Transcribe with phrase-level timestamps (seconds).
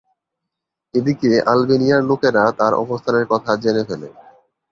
[0.93, 4.07] এদিকে আলবেনিয়ার লোকেরা তার অবস্থানের কথা জেনে ফেলে।